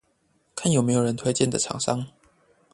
[0.65, 2.07] 有沒有人有推薦的廠商